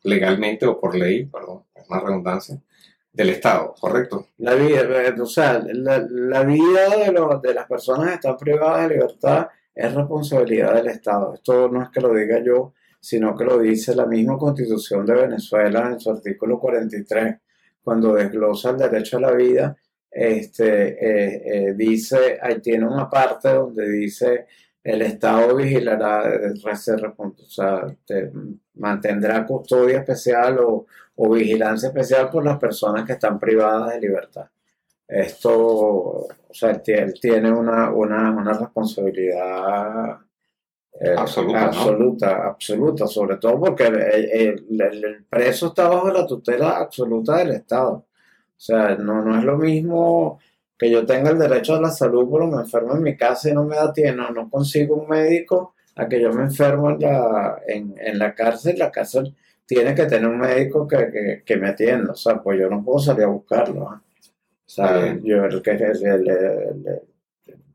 legalmente 0.02 0.66
o 0.66 0.78
por 0.78 0.98
ley, 0.98 1.24
perdón, 1.24 1.62
es 1.74 1.88
una 1.88 2.00
redundancia, 2.00 2.60
del 3.14 3.30
Estado, 3.30 3.74
¿correcto? 3.80 4.30
La 4.38 4.54
vida, 4.54 4.80
eh, 4.80 5.14
o 5.20 5.26
sea, 5.26 5.64
la, 5.64 6.42
vida 6.42 6.96
de, 6.96 7.12
los, 7.12 7.40
de 7.40 7.54
las 7.54 7.66
personas 7.66 8.08
que 8.08 8.14
están 8.14 8.36
privadas 8.36 8.88
de 8.88 8.96
libertad 8.96 9.46
es 9.72 9.94
responsabilidad 9.94 10.74
del 10.74 10.88
Estado. 10.88 11.34
Esto 11.34 11.68
no 11.68 11.84
es 11.84 11.90
que 11.90 12.00
lo 12.00 12.12
diga 12.12 12.42
yo, 12.44 12.74
sino 13.00 13.36
que 13.36 13.44
lo 13.44 13.58
dice 13.58 13.94
la 13.94 14.06
misma 14.06 14.36
Constitución 14.36 15.06
de 15.06 15.14
Venezuela 15.14 15.90
en 15.92 16.00
su 16.00 16.10
artículo 16.10 16.58
43, 16.58 17.36
cuando 17.84 18.14
desglosa 18.14 18.70
el 18.70 18.78
derecho 18.78 19.18
a 19.18 19.20
la 19.20 19.32
vida. 19.32 19.76
este, 20.10 20.88
eh, 20.90 21.68
eh, 21.68 21.74
dice, 21.74 22.38
ahí 22.40 22.60
tiene 22.60 22.86
una 22.86 23.10
parte 23.10 23.48
donde 23.48 23.88
dice 23.88 24.46
el 24.84 25.00
Estado 25.02 25.56
vigilará, 25.56 26.30
o 26.62 27.34
sea, 27.48 27.86
mantendrá 28.74 29.46
custodia 29.46 30.00
especial 30.00 30.58
o, 30.58 30.86
vigilancia 31.16 31.88
especial 31.88 32.30
por 32.30 32.44
las 32.44 32.58
personas 32.58 33.04
que 33.04 33.12
están 33.12 33.38
privadas 33.38 33.94
de 33.94 34.00
libertad. 34.00 34.46
Esto, 35.06 35.52
o 35.52 36.28
sea, 36.50 36.80
él 36.86 37.14
tiene 37.20 37.52
una, 37.52 37.90
una, 37.90 38.52
responsabilidad 38.58 40.18
eh, 40.98 41.14
absoluta, 41.16 41.64
absoluta, 41.66 42.46
absoluta, 42.46 43.06
sobre 43.06 43.36
todo 43.36 43.60
porque 43.60 43.84
el, 43.84 45.26
preso 45.28 45.68
está 45.68 45.88
bajo 45.88 46.10
la 46.10 46.26
tutela 46.26 46.78
absoluta 46.78 47.36
del 47.36 47.52
Estado. 47.52 47.92
O 47.92 48.06
sea, 48.56 48.94
no, 48.96 49.22
no 49.22 49.38
es 49.38 49.44
lo 49.44 49.58
mismo 49.58 50.38
que 50.78 50.90
yo 50.90 51.04
tenga 51.04 51.30
el 51.30 51.38
derecho 51.38 51.74
a 51.74 51.80
la 51.80 51.90
salud, 51.90 52.28
pero 52.32 52.46
me 52.46 52.62
enfermo 52.62 52.94
en 52.94 53.02
mi 53.02 53.16
casa 53.16 53.50
y 53.50 53.54
no 53.54 53.64
me 53.64 53.76
da 53.76 53.92
tiempo, 53.92 54.22
no, 54.32 54.48
consigo 54.48 54.96
un 54.96 55.08
médico, 55.08 55.74
a 55.96 56.08
que 56.08 56.20
yo 56.20 56.32
me 56.32 56.42
enfermo 56.44 56.90
en 56.90 57.00
la, 57.00 57.60
en, 57.66 57.94
en 57.98 58.18
la 58.18 58.34
cárcel, 58.34 58.78
la 58.78 58.90
cárcel 58.90 59.34
tiene 59.66 59.94
que 59.94 60.06
tener 60.06 60.28
un 60.28 60.38
médico 60.38 60.86
que, 60.86 61.42
que, 61.44 61.56
me 61.56 61.68
atienda, 61.68 62.12
o 62.12 62.16
sea, 62.16 62.42
pues 62.42 62.58
yo 62.58 62.68
no 62.68 62.84
puedo 62.84 62.98
salir 62.98 63.24
a 63.24 63.28
buscarlo. 63.28 63.84
O 63.84 64.00
sea, 64.66 65.16
yo 65.22 65.44
el 65.44 65.62
que 65.62 65.76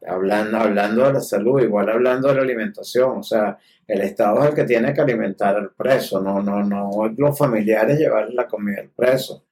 hablando, 0.06 0.58
hablando 0.58 1.06
de 1.06 1.14
la 1.14 1.22
salud, 1.22 1.62
igual 1.62 1.90
hablando 1.90 2.30
de 2.30 2.36
la 2.36 2.42
alimentación, 2.42 3.20
o 3.20 3.24
sea, 3.24 3.58
el 3.88 4.02
Estado 4.02 4.40
es 4.44 4.50
el 4.50 4.56
que 4.56 4.64
tiene 4.66 4.94
que 4.94 5.02
alimentar 5.02 5.56
al 5.56 5.72
preso, 5.72 6.22
no, 6.22 6.42
no, 6.42 6.64
no 6.64 7.14
los 7.18 7.38
familiares 7.38 7.98
llevar 7.98 8.32
la 8.34 8.48
comida 8.48 8.82
al 8.82 8.90
preso. 8.90 9.46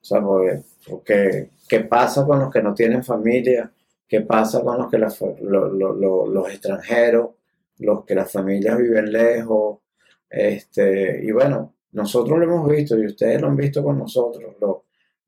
O 0.00 0.04
sea, 0.04 0.20
porque, 0.20 1.50
¿qué 1.68 1.80
pasa 1.80 2.26
con 2.26 2.40
los 2.40 2.50
que 2.52 2.62
no 2.62 2.74
tienen 2.74 3.04
familia? 3.04 3.70
¿Qué 4.08 4.22
pasa 4.22 4.60
con 4.62 4.78
los 4.78 4.90
que 4.90 4.98
los 4.98 6.48
extranjeros, 6.50 7.30
los 7.78 8.04
que 8.04 8.14
las 8.14 8.30
familias 8.30 8.78
viven 8.78 9.12
lejos? 9.12 9.78
Este, 10.28 11.20
y 11.22 11.30
bueno, 11.30 11.74
nosotros 11.92 12.38
lo 12.38 12.44
hemos 12.44 12.68
visto 12.68 12.98
y 12.98 13.06
ustedes 13.06 13.40
lo 13.40 13.48
han 13.48 13.56
visto 13.56 13.82
con 13.82 13.98
nosotros, 13.98 14.54
los, 14.60 14.76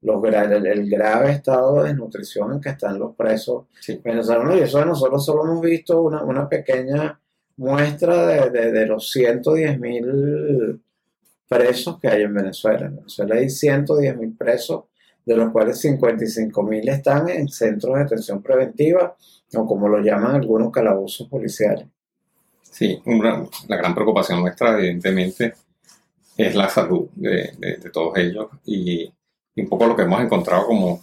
el, 0.02 0.90
grave 0.90 1.32
estado 1.32 1.82
de 1.82 1.88
desnutrición 1.88 2.52
en 2.52 2.60
que 2.60 2.70
están 2.70 2.98
los 2.98 3.14
presos 3.14 3.66
venezolanos. 4.02 4.56
Y 4.56 4.60
eso 4.60 4.84
nosotros 4.84 5.24
solo 5.24 5.44
hemos 5.44 5.60
visto 5.60 6.02
una, 6.02 6.48
pequeña 6.48 7.18
muestra 7.56 8.26
de, 8.26 8.50
de, 8.50 8.72
de 8.72 8.86
los 8.86 9.10
110 9.10 9.80
mil 9.80 10.80
presos 11.48 11.98
que 12.00 12.08
hay 12.08 12.22
en 12.22 12.34
Venezuela. 12.34 12.86
En 12.86 12.96
Venezuela 12.96 13.36
hay 13.36 13.48
110 13.48 14.16
mil 14.16 14.36
presos, 14.36 14.84
de 15.24 15.36
los 15.36 15.50
cuales 15.52 15.80
55 15.80 16.62
mil 16.62 16.88
están 16.88 17.28
en 17.28 17.48
centros 17.48 17.94
de 17.94 18.02
detención 18.02 18.42
preventiva 18.42 19.16
o 19.54 19.66
como 19.66 19.88
lo 19.88 20.00
llaman 20.00 20.34
algunos 20.34 20.70
calabozos 20.70 21.28
policiales. 21.28 21.86
Sí, 22.62 23.00
la 23.68 23.76
gran 23.76 23.94
preocupación 23.94 24.40
nuestra 24.40 24.76
evidentemente 24.76 25.54
es 26.36 26.54
la 26.54 26.68
salud 26.68 27.08
de, 27.14 27.52
de, 27.58 27.90
todos 27.90 28.16
ellos 28.18 28.48
y, 28.64 29.12
un 29.56 29.68
poco 29.68 29.86
lo 29.86 29.96
que 29.96 30.02
hemos 30.02 30.20
encontrado 30.20 30.66
como, 30.66 31.00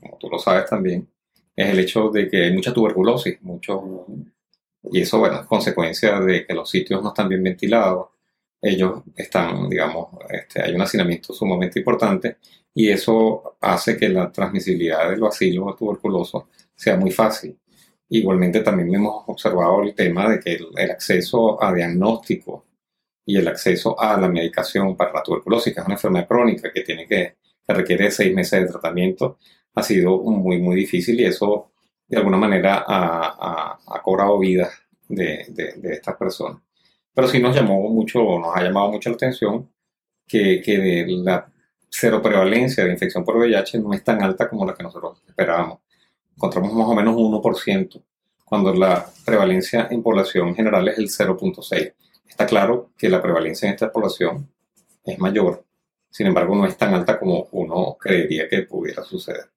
como 0.00 0.16
tú 0.18 0.28
lo 0.30 0.38
sabes 0.38 0.68
también 0.68 1.06
es 1.54 1.68
el 1.68 1.78
hecho 1.78 2.08
de 2.10 2.28
que 2.28 2.44
hay 2.44 2.52
mucha 2.52 2.72
tuberculosis, 2.72 3.40
mucho, 3.42 4.06
y 4.84 5.00
eso, 5.02 5.18
bueno, 5.18 5.40
es 5.40 5.46
consecuencia 5.46 6.18
de 6.20 6.46
que 6.46 6.54
los 6.54 6.70
sitios 6.70 7.02
no 7.02 7.10
están 7.10 7.28
bien 7.28 7.42
ventilados, 7.42 8.08
ellos 8.62 9.02
están, 9.16 9.68
digamos, 9.68 10.08
este, 10.30 10.62
hay 10.62 10.74
un 10.74 10.82
hacinamiento 10.82 11.32
sumamente 11.32 11.78
importante 11.78 12.36
y 12.74 12.88
eso 12.88 13.56
hace 13.60 13.96
que 13.96 14.08
la 14.08 14.30
transmisibilidad 14.30 15.10
del 15.10 15.20
bacilo 15.20 15.74
tuberculoso 15.74 16.48
sea 16.74 16.96
muy 16.96 17.10
fácil. 17.10 17.58
Igualmente 18.08 18.60
también 18.60 18.94
hemos 18.94 19.24
observado 19.26 19.82
el 19.82 19.94
tema 19.94 20.28
de 20.30 20.40
que 20.40 20.54
el, 20.54 20.90
acceso 20.90 21.62
a 21.62 21.72
diagnóstico 21.72 22.66
y 23.30 23.36
el 23.36 23.48
acceso 23.48 23.98
a 24.00 24.18
la 24.20 24.28
medicación 24.28 24.96
para 24.96 25.12
la 25.12 25.22
tuberculosis, 25.22 25.72
que 25.72 25.80
es 25.80 25.86
una 25.86 25.94
enfermedad 25.94 26.26
crónica 26.26 26.72
que 26.72 26.82
tiene 26.82 27.06
que, 27.06 27.36
que 27.66 27.74
requiere 27.74 28.10
seis 28.10 28.34
meses 28.34 28.62
de 28.62 28.68
tratamiento, 28.68 29.38
ha 29.74 29.82
sido 29.82 30.18
muy, 30.18 30.58
muy 30.58 30.74
difícil 30.74 31.20
y 31.20 31.24
eso 31.24 31.70
de 32.08 32.16
alguna 32.16 32.36
manera 32.36 32.84
ha, 32.86 33.78
ha, 33.86 34.02
cobrado 34.02 34.36
vidas 34.38 34.72
de, 35.08 35.46
de, 35.48 35.74
de 35.76 35.92
estas 35.92 36.16
personas. 36.16 36.60
Pero 37.14 37.28
sí 37.28 37.38
nos 37.38 37.54
llamó 37.54 37.88
mucho, 37.88 38.18
nos 38.18 38.56
ha 38.56 38.62
llamado 38.62 38.90
mucho 38.90 39.10
la 39.10 39.14
atención 39.14 39.70
que, 40.26 40.60
que 40.60 41.04
la 41.08 41.48
cero 41.88 42.20
prevalencia 42.20 42.84
de 42.84 42.92
infección 42.92 43.24
por 43.24 43.36
VIH 43.36 43.78
no 43.78 43.92
es 43.92 44.02
tan 44.02 44.22
alta 44.22 44.48
como 44.48 44.66
la 44.66 44.74
que 44.74 44.82
nosotros 44.82 45.22
esperábamos. 45.26 45.80
Encontramos 46.34 46.72
más 46.72 46.88
o 46.88 46.94
menos 46.94 47.14
un 47.16 47.32
1%, 47.32 48.02
cuando 48.44 48.74
la 48.74 49.06
prevalencia 49.24 49.86
en 49.90 50.02
población 50.02 50.54
general 50.54 50.88
es 50.88 50.98
el 50.98 51.08
0.6. 51.08 51.94
Está 52.40 52.48
claro 52.48 52.92
que 52.96 53.10
la 53.10 53.20
prevalencia 53.20 53.68
en 53.68 53.74
esta 53.74 53.92
población 53.92 54.50
es 55.04 55.18
mayor, 55.18 55.62
sin 56.08 56.26
embargo 56.26 56.56
no 56.56 56.64
es 56.64 56.74
tan 56.74 56.94
alta 56.94 57.18
como 57.18 57.48
uno 57.52 57.98
creería 58.00 58.48
que 58.48 58.62
pudiera 58.62 59.04
suceder. 59.04 59.50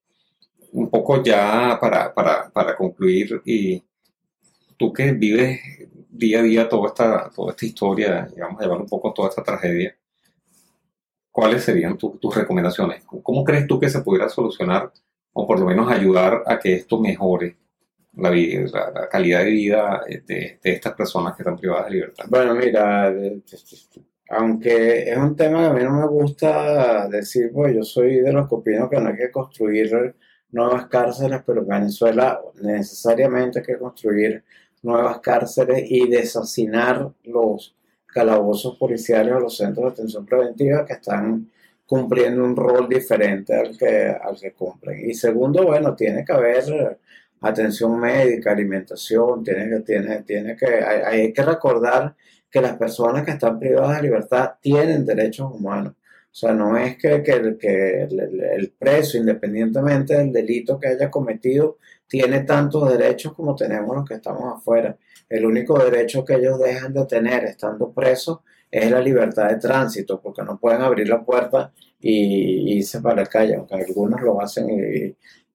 Un 0.73 0.89
poco 0.89 1.23
ya 1.23 1.77
para, 1.79 2.13
para, 2.13 2.49
para 2.49 2.75
concluir, 2.75 3.41
y 3.45 3.81
tú 4.75 4.91
que 4.91 5.13
vives 5.13 5.61
día 6.09 6.39
a 6.39 6.43
día 6.43 6.67
toda 6.67 6.87
esta, 6.87 7.31
toda 7.33 7.51
esta 7.51 7.65
historia, 7.65 8.27
digamos, 8.35 8.61
llevar 8.61 8.81
un 8.81 8.89
poco 8.89 9.13
toda 9.13 9.29
esta 9.29 9.43
tragedia, 9.43 9.95
¿cuáles 11.31 11.63
serían 11.63 11.97
tus 11.97 12.35
recomendaciones? 12.35 13.05
¿Cómo 13.05 13.45
crees 13.45 13.65
tú 13.65 13.79
que 13.79 13.89
se 13.89 14.01
pudiera 14.01 14.27
solucionar 14.27 14.91
o 15.31 15.47
por 15.47 15.57
lo 15.57 15.67
menos 15.67 15.89
ayudar 15.89 16.43
a 16.45 16.59
que 16.59 16.73
esto 16.73 16.99
mejore 16.99 17.55
la, 18.15 18.29
la, 18.29 19.09
calidad 19.09 19.43
de 19.43 19.49
vida 19.49 20.03
de, 20.27 20.59
estas 20.63 20.93
personas 20.93 21.35
que 21.35 21.43
están 21.43 21.57
privadas 21.57 21.85
de 21.85 21.91
libertad? 21.91 22.25
Bueno, 22.29 22.55
mira, 22.55 23.13
aunque 24.29 25.09
es 25.09 25.17
un 25.17 25.35
tema 25.35 25.61
que 25.61 25.65
a 25.65 25.73
mí 25.73 25.83
no 25.83 25.99
me 25.99 26.07
gusta 26.07 27.07
decir, 27.07 27.51
pues 27.53 27.75
yo 27.75 27.83
soy 27.83 28.19
de 28.19 28.31
los 28.31 28.47
que 28.47 28.55
opino 28.55 28.89
que 28.89 28.99
no 28.99 29.09
hay 29.09 29.17
que 29.17 29.31
construir 29.31 30.15
nuevas 30.51 30.87
cárceles, 30.87 31.41
pero 31.45 31.61
en 31.61 31.67
Venezuela 31.67 32.39
necesariamente 32.61 33.59
hay 33.59 33.65
que 33.65 33.77
construir 33.77 34.43
nuevas 34.83 35.19
cárceles 35.19 35.83
y 35.87 36.07
desasinar 36.07 37.11
los 37.23 37.75
calabozos 38.05 38.77
policiales 38.77 39.33
o 39.33 39.39
los 39.39 39.57
centros 39.57 39.85
de 39.85 39.91
atención 39.91 40.25
preventiva 40.25 40.85
que 40.85 40.93
están 40.93 41.49
cumpliendo 41.85 42.43
un 42.43 42.55
rol 42.55 42.87
diferente 42.87 43.53
al 43.55 43.77
que, 43.77 44.07
al 44.09 44.39
que 44.39 44.53
cumplen. 44.53 45.09
Y 45.09 45.13
segundo, 45.13 45.63
bueno, 45.63 45.95
tiene 45.95 46.23
que 46.23 46.33
haber 46.33 46.99
atención 47.43 47.99
médica, 47.99 48.51
alimentación, 48.51 49.43
tiene 49.43 49.69
que, 49.69 49.79
tiene, 49.81 50.23
tiene 50.23 50.55
que, 50.55 50.65
hay, 50.65 51.33
que 51.33 51.43
recordar 51.43 52.15
que 52.49 52.61
las 52.61 52.77
personas 52.77 53.23
que 53.23 53.31
están 53.31 53.59
privadas 53.59 53.97
de 53.97 54.03
libertad 54.03 54.51
tienen 54.61 55.05
derechos 55.05 55.51
humanos. 55.53 55.93
O 55.93 56.35
sea, 56.35 56.53
no 56.53 56.75
es 56.77 56.97
que, 56.97 57.21
que, 57.21 57.57
que 57.59 58.03
el, 58.03 58.73
preso, 58.77 59.17
independientemente 59.17 60.17
del 60.17 60.31
delito 60.31 60.79
que 60.79 60.87
haya 60.87 61.11
cometido, 61.11 61.77
tiene 62.07 62.41
tantos 62.41 62.89
derechos 62.91 63.33
como 63.33 63.55
tenemos 63.55 63.95
los 63.95 64.07
que 64.07 64.15
estamos 64.15 64.57
afuera. 64.57 64.97
El 65.29 65.45
único 65.45 65.77
derecho 65.77 66.25
que 66.25 66.35
ellos 66.35 66.59
dejan 66.59 66.93
de 66.93 67.05
tener 67.05 67.43
estando 67.43 67.91
presos 67.91 68.39
es 68.71 68.89
la 68.89 68.99
libertad 68.99 69.49
de 69.49 69.57
tránsito, 69.57 70.19
porque 70.19 70.41
no 70.41 70.59
pueden 70.59 70.81
abrir 70.81 71.07
la 71.07 71.23
puerta 71.23 71.71
y, 71.99 72.77
irse 72.77 73.01
para 73.01 73.17
la 73.17 73.25
calle, 73.27 73.55
aunque 73.55 73.75
algunos 73.75 74.19
lo 74.21 74.41
hacen 74.41 74.67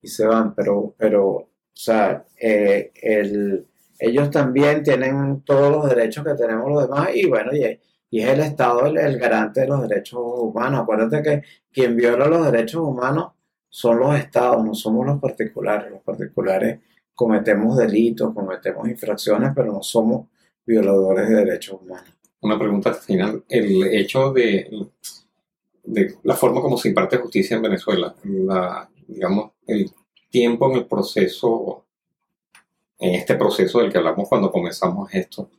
y, 0.01 0.09
se 0.09 0.25
van, 0.27 0.55
pero, 0.55 0.95
pero 0.97 1.48
o 1.79 1.81
sea, 1.81 2.25
eh, 2.41 2.91
ellos 4.01 4.31
también 4.33 4.83
tienen 4.83 5.43
todos 5.43 5.71
los 5.71 5.89
derechos 5.89 6.25
que 6.25 6.35
tenemos 6.35 6.69
los 6.69 6.83
demás 6.83 7.11
y 7.15 7.25
bueno, 7.29 7.53
y, 7.55 7.63
es 7.63 8.29
el 8.29 8.41
Estado 8.41 8.87
el, 8.87 8.99
el, 8.99 9.17
garante 9.17 9.61
de 9.61 9.69
los 9.69 9.89
derechos 9.89 10.19
humanos. 10.21 10.81
Acuérdate 10.81 11.23
que 11.23 11.43
quien 11.71 11.95
viola 11.95 12.27
los 12.27 12.51
derechos 12.51 12.81
humanos 12.81 13.31
son 13.69 14.01
los 14.01 14.19
estados, 14.19 14.65
no 14.65 14.75
somos 14.75 15.07
los 15.07 15.21
particulares. 15.21 15.93
Los 15.93 16.03
particulares 16.03 16.81
cometemos 17.15 17.77
delitos, 17.77 18.35
cometemos 18.35 18.89
infracciones, 18.89 19.53
pero 19.55 19.73
no 19.73 19.81
somos 19.81 20.27
violadores 20.67 21.29
de 21.29 21.37
derechos 21.37 21.81
humanos. 21.81 22.13
Una 22.41 22.59
pregunta 22.59 22.93
final. 22.93 23.45
El 23.49 23.85
hecho 23.95 24.33
de, 24.33 24.69
de 25.85 26.15
la 26.25 26.35
forma 26.35 26.61
como 26.61 26.77
se 26.77 26.89
imparte 26.89 27.19
justicia 27.19 27.57
en 27.57 27.63
Venezuela, 27.63 28.17
la, 28.25 28.91
digamos, 29.07 29.53
el 29.65 29.89
tiempo 30.31 30.71
en 30.71 30.79
el 30.79 30.87
proceso, 30.87 31.85
en 32.99 33.15
este 33.15 33.35
proceso 33.37 33.81
del 33.81 33.93
que 33.93 33.99
hablamos 33.99 34.29
cuando 34.29 34.51
comenzamos 34.51 35.13
esto, 35.13 35.51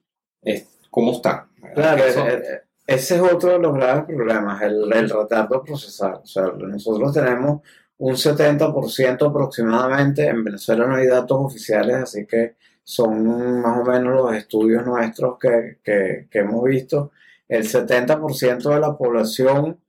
es, 0.42 0.68
¿cómo 0.90 1.14
está? 1.14 1.48
Claro, 1.74 2.04
eh, 2.04 2.14
eh, 2.18 2.62
ese 2.88 3.16
es 3.16 3.22
otro 3.22 3.52
de 3.52 3.60
los 3.60 3.74
graves 3.74 4.06
problemas, 4.06 4.62
el, 4.62 4.92
el 4.92 5.10
retardo 5.10 5.64
procesal. 5.64 6.22
O 6.24 6.26
sea, 6.26 6.46
nosotros 6.58 7.14
tenemos 7.14 7.62
un 8.00 8.16
70% 8.16 9.30
aproximadamente. 9.30 10.28
En 10.28 10.44
Venezuela 10.44 10.88
no 10.88 10.96
hay 10.96 11.08
datos 11.08 11.38
oficiales, 11.40 11.96
así 11.98 12.26
que 12.26 12.56
son 12.84 13.62
más 13.62 13.78
o 13.78 13.84
menos 13.84 14.16
los 14.16 14.36
estudios 14.36 14.86
nuestros 14.86 15.38
que, 15.38 16.28
hemos 16.32 16.64
visto. 16.64 17.12
El 17.48 17.64
70% 17.68 18.74
de 18.74 18.80
la 18.80 18.98
población 18.98 19.80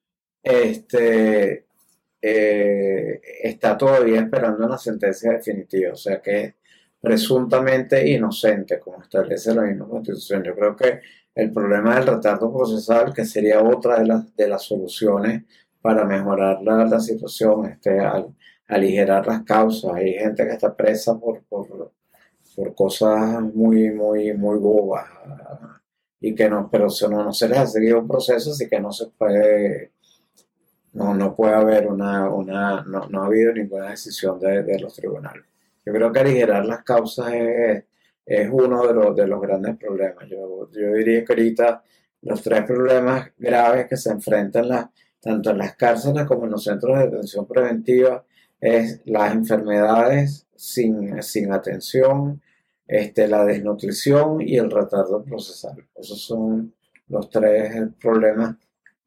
este, 0.42 1.66
eh, 2.22 3.20
está 3.42 3.76
todavía 3.76 4.20
esperando 4.20 4.66
una 4.66 4.78
sentencia 4.78 5.32
definitiva, 5.32 5.92
o 5.92 5.96
sea 5.96 6.20
que 6.20 6.40
es 6.42 6.54
presuntamente 7.00 8.06
inocente, 8.08 8.78
como 8.78 9.02
establece 9.02 9.54
la 9.54 9.62
misma 9.62 9.88
constitución. 9.88 10.42
Yo 10.44 10.54
creo 10.54 10.76
que 10.76 11.00
el 11.34 11.52
problema 11.52 11.96
del 11.96 12.06
retardo 12.06 12.52
procesal, 12.52 13.14
que 13.14 13.24
sería 13.24 13.62
otra 13.62 13.98
de 14.00 14.06
las, 14.06 14.36
de 14.36 14.48
las 14.48 14.62
soluciones 14.64 15.44
para 15.80 16.04
mejorar 16.04 16.62
la, 16.62 16.84
la 16.84 17.00
situación, 17.00 17.66
este, 17.66 18.00
al 18.00 18.34
aligerar 18.66 19.26
las 19.26 19.42
causas. 19.42 19.94
Hay 19.94 20.12
gente 20.14 20.44
que 20.44 20.52
está 20.52 20.74
presa 20.76 21.18
por, 21.18 21.42
por, 21.44 21.92
por 22.54 22.74
cosas 22.74 23.40
muy, 23.42 23.90
muy, 23.90 24.32
muy 24.34 24.58
bobas 24.58 25.06
y 26.20 26.34
que 26.34 26.48
no, 26.50 26.68
pero 26.70 26.88
no, 27.08 27.24
no 27.24 27.32
se 27.32 27.48
les 27.48 27.58
ha 27.58 27.66
seguido 27.66 28.00
un 28.00 28.08
proceso, 28.08 28.50
así 28.50 28.68
que 28.68 28.78
no 28.78 28.92
se 28.92 29.06
puede, 29.06 29.92
no, 30.92 31.14
no 31.14 31.34
puede 31.34 31.54
haber 31.54 31.86
una, 31.86 32.28
una 32.28 32.82
no, 32.82 33.08
no 33.08 33.22
ha 33.22 33.26
habido 33.26 33.52
ninguna 33.52 33.90
decisión 33.90 34.38
de, 34.40 34.62
de, 34.62 34.78
los 34.78 34.94
tribunales. 34.94 35.44
Yo 35.84 35.92
creo 35.92 36.12
que 36.12 36.20
aligerar 36.20 36.64
las 36.66 36.82
causas 36.82 37.32
es, 37.32 37.84
es 38.26 38.48
uno 38.50 38.86
de 38.86 38.94
los, 38.94 39.16
de 39.16 39.26
los 39.26 39.40
grandes 39.40 39.76
problemas. 39.76 40.28
Yo, 40.28 40.70
yo 40.72 40.92
diría 40.94 41.24
que 41.24 41.32
ahorita 41.32 41.82
los 42.22 42.42
tres 42.42 42.64
problemas 42.64 43.30
graves 43.38 43.86
que 43.88 43.96
se 43.96 44.10
enfrentan 44.10 44.90
tanto 45.20 45.50
en 45.50 45.58
las 45.58 45.76
cárceles 45.76 46.24
como 46.24 46.44
en 46.44 46.52
los 46.52 46.64
centros 46.64 46.98
de 46.98 47.04
detención 47.04 47.46
preventiva 47.46 48.24
es 48.60 49.00
las 49.06 49.34
enfermedades 49.34 50.46
sin, 50.54 51.22
sin 51.22 51.52
atención, 51.52 52.42
este, 52.86 53.26
la 53.26 53.44
desnutrición 53.44 54.40
y 54.40 54.56
el 54.56 54.70
retardo 54.70 55.22
procesal. 55.22 55.86
Esos 55.94 56.22
son 56.22 56.74
los 57.08 57.30
tres 57.30 57.88
problemas 58.00 58.56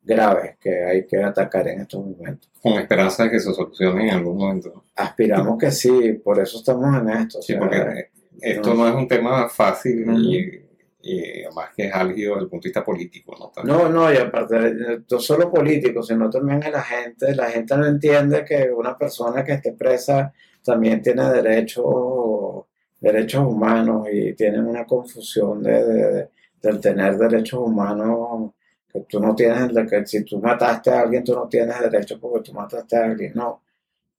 graves 0.04 0.58
que 0.60 0.84
hay 0.84 1.08
que 1.08 1.22
atacar 1.24 1.68
en 1.68 1.82
estos 1.82 2.06
momentos. 2.06 2.52
Con 2.62 2.74
esperanza 2.74 3.24
de 3.24 3.32
que 3.32 3.40
se 3.40 3.54
solucionen 3.54 4.08
en 4.08 4.16
algún 4.16 4.38
momento. 4.38 4.86
Aspiramos 4.96 5.58
que 5.58 5.72
sí, 5.72 6.14
por 6.24 6.40
eso 6.40 6.58
estamos 6.58 7.02
en 7.02 7.10
esto. 7.10 7.42
Sí, 7.42 7.56
porque 7.56 8.10
esto 8.42 8.74
no, 8.74 8.88
es 8.88 8.96
un 8.96 9.08
tema 9.08 9.48
fácil 9.50 10.06
y 10.18 10.64
y 11.06 11.44
además 11.44 11.72
que 11.76 11.88
es 11.88 11.94
álgido 11.94 12.36
desde 12.36 12.46
el 12.46 12.50
punto 12.50 12.64
de 12.64 12.70
vista 12.70 12.86
político. 12.86 13.36
No, 13.66 13.78
no, 13.78 13.90
no, 13.90 14.14
y 14.14 14.16
aparte, 14.16 15.04
no 15.10 15.20
solo 15.20 15.52
político, 15.52 16.02
sino 16.02 16.30
también 16.30 16.64
a 16.64 16.70
la 16.70 16.82
gente. 16.82 17.36
La 17.36 17.50
gente 17.50 17.76
no 17.76 17.86
entiende 17.86 18.46
que 18.46 18.72
una 18.72 18.98
persona 18.98 19.44
que 19.44 19.52
esté 19.52 19.74
presa 19.74 20.34
también 20.64 21.02
tiene 21.02 21.30
derechos, 21.30 22.64
derechos 23.02 23.46
humanos 23.46 24.08
y 24.14 24.34
tienen 24.34 24.66
una 24.66 24.86
confusión 24.86 25.62
de, 25.62 25.84
de, 25.84 26.30
del 26.62 26.80
tener 26.80 27.18
derechos 27.18 27.60
humanos 27.60 28.54
que 28.94 29.02
tú 29.10 29.20
no 29.20 29.36
tienes, 29.36 29.72
que 29.90 30.06
si 30.06 30.24
tú 30.24 30.40
mataste 30.40 30.92
a 30.92 31.02
alguien, 31.02 31.24
tú 31.24 31.34
no 31.34 31.48
tienes 31.48 31.80
derecho 31.80 32.20
porque 32.20 32.52
tú 32.52 32.54
mataste 32.54 32.96
a 32.96 33.06
alguien, 33.06 33.34
no. 33.36 33.64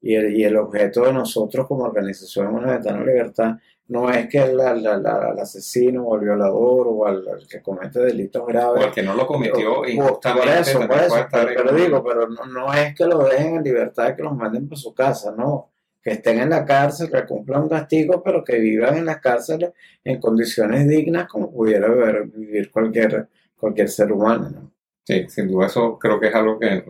Y 0.01 0.15
el, 0.17 0.37
y 0.37 0.45
el 0.45 0.57
objeto 0.57 1.07
de 1.07 1.15
nosotros 1.15 1.67
como 1.67 1.85
organización 1.85 2.55
Una 2.55 2.73
Ventana 2.73 2.99
de 2.99 3.07
Libertad 3.07 3.57
no 3.87 4.11
es 4.11 4.29
que 4.29 4.39
el, 4.39 4.61
asesino 4.61 6.05
o 6.05 6.17
el 6.17 6.23
violador 6.23 6.87
o 6.89 7.09
el, 7.09 7.47
que 7.49 7.61
comete 7.61 8.01
delitos 8.01 8.47
graves. 8.47 8.83
O 8.83 8.87
el 8.87 8.93
que 8.93 9.03
no 9.03 9.15
lo 9.15 9.27
cometió 9.27 9.87
injustamente. 9.87 10.49
Por 10.49 10.59
eso, 10.59 10.89
por 10.89 10.99
eso. 10.99 11.27
Pero, 11.31 11.73
digo, 11.75 12.03
pero 12.03 12.29
no, 12.29 12.73
es 12.73 12.95
que 12.95 13.05
lo 13.05 13.19
dejen 13.25 13.57
en 13.57 13.65
libertad 13.65 14.11
y 14.11 14.17
que 14.17 14.23
los 14.23 14.35
manden 14.35 14.69
para 14.69 14.81
su 14.81 14.95
casa, 14.95 15.35
no. 15.37 15.71
Que 16.03 16.13
estén 16.13 16.39
en 16.39 16.51
la 16.51 16.65
cárcel, 16.65 17.11
que 17.11 17.25
cumplan 17.27 17.63
un 17.63 17.69
castigo, 17.69 18.23
pero 18.23 18.43
que 18.43 18.59
vivan 18.59 18.97
en 18.97 19.07
las 19.07 19.21
cárceles 19.21 19.73
en 20.03 20.21
condiciones 20.21 20.89
dignas 20.89 21.29
como 21.29 21.51
pudiera 21.51 21.89
vivir 21.89 22.71
cualquier, 22.71 23.29
cualquier 23.65 23.89
ser 23.89 24.13
humano. 24.13 24.51
¿no? 24.51 24.73
Sí, 25.07 25.27
sin 25.29 25.49
duda 25.49 25.67
eso 25.67 25.99
creo 25.99 26.21
que 26.21 26.29
es 26.29 26.35
algo 26.35 26.59
que 26.59 26.85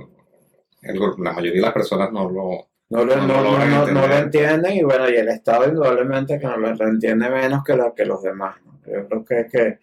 la 0.83 1.33
mayoría 1.33 1.52
de 1.52 1.61
las 1.61 1.73
personas 1.73 2.11
no 2.11 2.28
lo, 2.28 2.69
no 2.90 3.04
lo, 3.04 3.16
no, 3.16 3.87
no, 3.87 4.07
lo 4.07 4.14
entienden 4.16 4.73
y 4.73 4.83
bueno, 4.83 5.09
y 5.09 5.14
el 5.14 5.28
Estado 5.28 5.69
indudablemente 5.69 6.38
que 6.38 6.47
no 6.47 6.57
lo 6.57 6.88
entiende 6.88 7.31
menos 7.31 7.62
que, 7.64 7.76
lo, 7.76 7.95
que 7.95 8.04
los 8.04 8.23
demás. 8.23 8.57
Yo 8.87 9.07
creo 9.09 9.25
que, 9.25 9.47
que, 9.47 9.78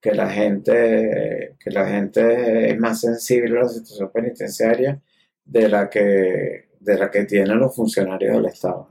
que, 0.00 0.14
la 0.14 0.28
gente, 0.28 1.56
que 1.58 1.70
la 1.70 1.86
gente 1.86 2.70
es 2.70 2.78
más 2.78 3.00
sensible 3.00 3.60
a 3.60 3.62
la 3.62 3.68
situación 3.68 4.10
penitenciaria 4.12 5.00
de 5.44 5.68
la 5.68 5.88
que, 5.88 6.70
de 6.80 6.98
la 6.98 7.08
que 7.08 7.24
tienen 7.24 7.58
los 7.58 7.74
funcionarios 7.74 8.34
del 8.34 8.46
Estado. 8.46 8.88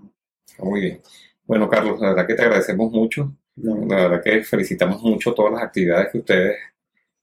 Muy 0.60 0.80
bien. 0.80 1.02
Bueno, 1.44 1.70
Carlos, 1.70 2.00
la 2.00 2.10
verdad 2.10 2.28
que 2.28 2.36
te 2.36 2.44
agradecemos 2.44 2.92
mucho. 2.92 3.36
La 3.56 4.08
verdad 4.08 4.24
que 4.24 4.42
felicitamos 4.42 5.04
mucho 5.04 5.34
todas 5.34 5.52
las 5.52 5.64
actividades 5.64 6.10
que 6.12 6.18
ustedes 6.20 6.56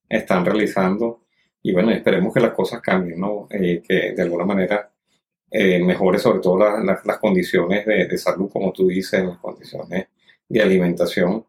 están 0.09 0.45
realizando 0.45 1.23
y 1.63 1.73
bueno, 1.73 1.91
esperemos 1.91 2.33
que 2.33 2.41
las 2.41 2.53
cosas 2.53 2.81
cambien, 2.81 3.21
¿no? 3.21 3.49
Eh, 3.51 3.83
que 3.87 4.13
de 4.13 4.23
alguna 4.23 4.45
manera 4.45 4.91
eh, 5.51 5.83
mejore 5.83 6.19
sobre 6.19 6.41
todo 6.41 6.59
las 6.59 7.19
condiciones 7.19 7.85
de, 7.87 8.19
salud, 8.19 8.51
como 8.51 8.73
tú 8.73 8.89
dices, 8.89 9.25
las 9.25 9.39
condiciones 9.39 10.09
de 10.49 10.63
alimentación 10.63 11.45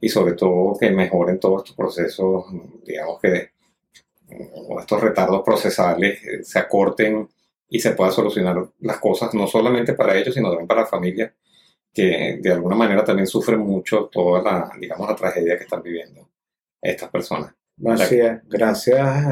y 0.00 0.08
sobre 0.08 0.34
todo 0.34 0.78
que 0.78 0.90
mejoren 0.90 1.38
todos 1.38 1.62
estos 1.62 1.76
procesos, 1.76 2.44
digamos 2.84 3.20
que 3.20 3.50
estos 4.80 5.00
retardos 5.00 5.42
procesales 5.44 6.24
eh, 6.24 6.44
se 6.44 6.58
acorten 6.58 7.28
y 7.68 7.80
se 7.80 7.92
pueda 7.92 8.10
solucionar 8.10 8.68
las 8.80 8.98
cosas, 8.98 9.34
no 9.34 9.46
solamente 9.46 9.94
para 9.94 10.16
ellos, 10.16 10.34
sino 10.34 10.48
también 10.48 10.68
para 10.68 10.82
la 10.82 10.86
familia, 10.86 11.34
que 11.92 12.38
de 12.40 12.52
alguna 12.52 12.76
manera 12.76 13.04
también 13.04 13.26
sufren 13.26 13.60
mucho 13.60 14.06
toda 14.06 14.42
la, 14.42 14.72
digamos, 14.78 15.08
la 15.08 15.16
tragedia 15.16 15.56
que 15.56 15.64
están 15.64 15.82
viviendo 15.82 16.28
estas 16.80 17.10
personas. 17.10 17.54
Gracias, 17.80 18.42
gracias 18.46 19.26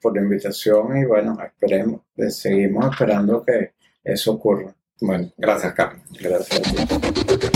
por 0.00 0.16
la 0.16 0.22
invitación 0.22 0.96
y 0.96 1.04
bueno, 1.04 1.38
esperemos, 1.44 2.00
seguimos 2.28 2.90
esperando 2.90 3.44
que 3.44 3.72
eso 4.02 4.32
ocurra. 4.32 4.74
Bueno, 5.00 5.30
gracias 5.36 5.72
Carlos. 5.72 6.02
Gracias 6.20 6.60
a 6.60 6.86
ti. 6.86 7.48